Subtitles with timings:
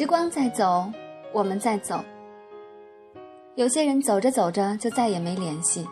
[0.00, 0.90] 时光在走，
[1.30, 2.02] 我们在走。
[3.54, 5.86] 有些人走着走着就再也没联系，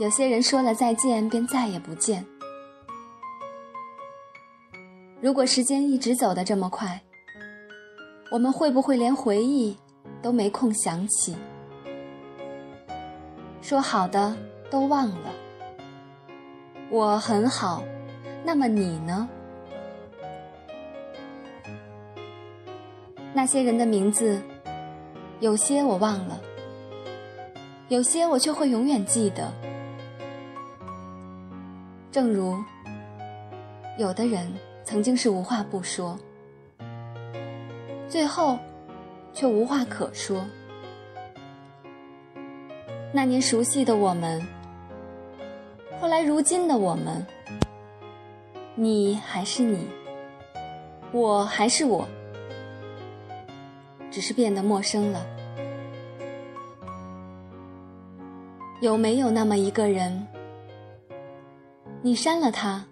[0.00, 2.24] 有些人说了再见便再也不见。
[5.20, 7.02] 如果时间一直走得这么快，
[8.30, 9.76] 我们会不会连回忆
[10.22, 11.36] 都没空想起？
[13.60, 14.34] 说好的
[14.70, 15.30] 都忘了。
[16.88, 17.84] 我很好，
[18.42, 19.28] 那么你呢？
[23.34, 24.40] 那些人的名字，
[25.40, 26.40] 有些我忘了，
[27.88, 29.50] 有些我却会永远记得。
[32.10, 32.62] 正如，
[33.96, 34.52] 有的人
[34.84, 36.18] 曾经是无话不说。
[38.06, 38.58] 最后，
[39.32, 40.44] 却无话可说。
[43.14, 44.46] 那年熟悉的我们，
[45.98, 47.26] 后来如今的我们，
[48.74, 49.86] 你还是你，
[51.12, 52.06] 我还是我，
[54.12, 55.26] 只是变得陌生了。
[58.80, 60.26] 有没有那么一个人，
[62.02, 62.84] 你删了他，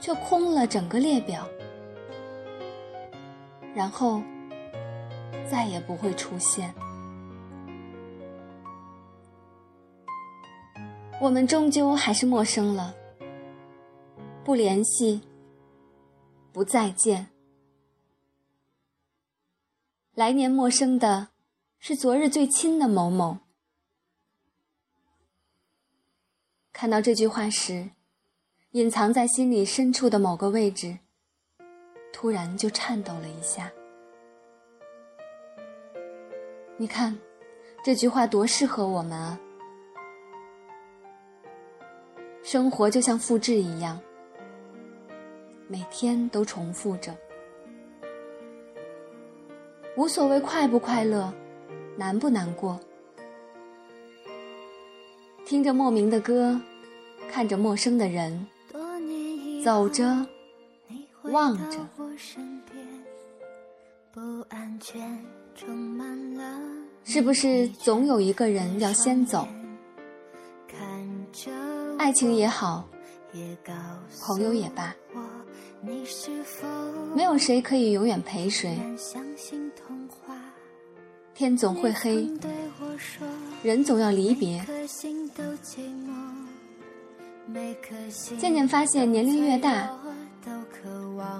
[0.00, 1.46] 却空了整个列表？
[3.74, 4.20] 然后，
[5.48, 6.74] 再也不会出现。
[11.20, 12.94] 我们终究还是陌生了，
[14.42, 15.20] 不联系，
[16.50, 17.26] 不再见。
[20.14, 21.28] 来年陌生的，
[21.78, 23.38] 是昨日最亲的某某。
[26.72, 27.90] 看到这句话时，
[28.72, 30.98] 隐藏在心里深处的某个位置。
[32.12, 33.70] 突然就颤抖了一下。
[36.76, 37.16] 你看，
[37.84, 39.40] 这句话多适合我们啊！
[42.42, 43.98] 生活就像复制一样，
[45.68, 47.16] 每天都重复着，
[49.96, 51.32] 无所谓快不快乐，
[51.96, 52.78] 难不难过，
[55.44, 56.60] 听着莫名的歌，
[57.30, 58.46] 看着陌生的人，
[59.64, 60.26] 走着。
[61.24, 61.78] 望着，
[67.04, 69.46] 是不是总有一个人要先走？
[71.98, 72.88] 爱情也好，
[74.26, 74.94] 朋友也罢，
[77.14, 78.78] 没有谁可以永远陪谁。
[81.34, 82.28] 天总会黑，
[83.62, 84.64] 人总要离别。
[88.38, 89.90] 渐渐发现，年龄越大。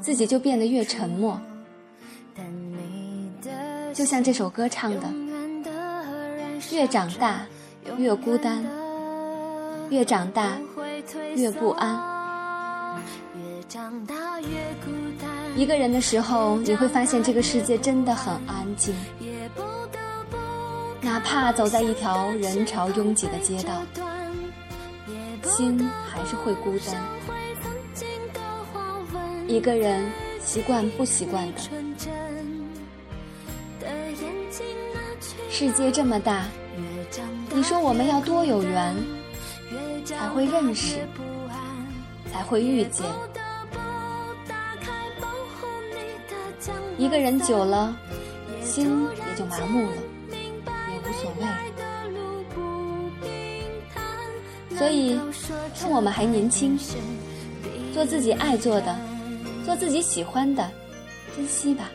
[0.03, 1.41] 自己就变得越沉默，
[3.95, 5.11] 就像这首歌唱的
[6.73, 7.47] ：“越长大
[7.97, 8.63] 越孤单，
[9.89, 10.59] 越长大
[11.37, 11.99] 越不安。”
[15.57, 18.95] 一个人的时候，你会发现这个世界真的很安静，
[21.01, 23.83] 哪怕走在一条人潮拥挤的街道，
[25.45, 26.97] 心还是会孤单。
[29.47, 30.11] 一个人
[30.41, 31.61] 习惯不习惯的。
[35.51, 36.45] 世界这么大，
[37.53, 38.97] 你说我们要多有缘，
[40.05, 41.07] 才会认识，
[42.33, 43.07] 才会遇见。
[46.99, 47.97] 一个人久了，
[48.63, 49.97] 心也就麻木了，
[50.33, 51.47] 也无所谓。
[54.77, 55.19] 所以，
[55.75, 56.79] 趁我们还年轻，
[57.93, 58.97] 做自己爱做的。
[59.65, 60.71] 做自己喜欢的，
[61.37, 61.91] 珍惜吧。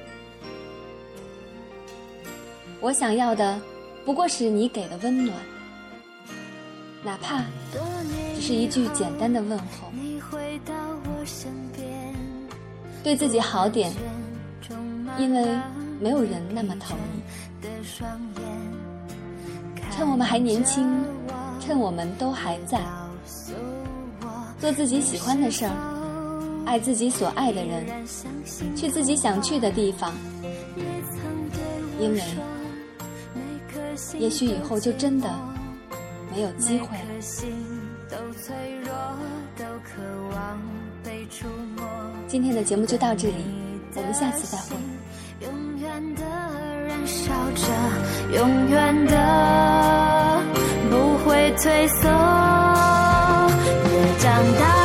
[2.79, 3.59] 我想要的，
[4.05, 5.35] 不过是你给的温暖，
[7.05, 7.43] 哪怕
[8.33, 9.65] 只是一句简单的问候。
[13.03, 13.93] 对自己好点，
[15.19, 15.55] 因为
[16.01, 17.21] 没有人那么疼你。
[19.91, 21.05] 趁我们还年轻，
[21.61, 22.81] 趁我们都还在，
[24.59, 25.71] 做自己喜欢的事儿。
[26.65, 27.85] 爱自己所爱的人，
[28.75, 30.11] 去自己想去的地方，
[31.99, 32.19] 因为
[34.17, 35.29] 也许以后就真的
[36.35, 37.03] 没有机会了。
[42.27, 43.35] 今天的节目就到这里，
[43.95, 44.75] 我们下次再会。
[45.39, 46.23] 永远的
[46.87, 47.67] 燃烧着，
[48.37, 50.41] 永远的
[50.89, 52.09] 不会退缩，
[53.91, 54.84] 越长大